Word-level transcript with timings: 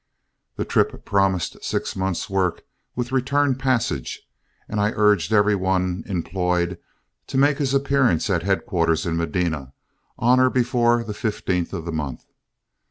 The 0.55 0.65
trip 0.65 1.05
promised 1.05 1.63
six 1.63 1.95
months' 1.95 2.27
work 2.27 2.63
with 2.95 3.11
return 3.11 3.53
passage, 3.53 4.23
and 4.67 4.79
I 4.79 4.93
urged 4.95 5.31
every 5.31 5.53
one 5.53 6.01
employed 6.07 6.79
to 7.27 7.37
make 7.37 7.59
his 7.59 7.75
appearance 7.75 8.27
at 8.27 8.41
headquarters, 8.41 9.05
in 9.05 9.15
Medina, 9.15 9.73
on 10.17 10.39
or 10.39 10.49
before 10.49 11.03
the 11.03 11.13
15th 11.13 11.71
of 11.71 11.85
the 11.85 11.91
month. 11.91 12.25